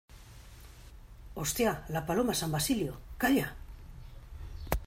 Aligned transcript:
¡hostia, 1.39 1.71
la 1.89 2.03
Paloma 2.07 2.33
San 2.33 2.51
Basilio!¡ 2.51 2.97
calla! 3.21 3.53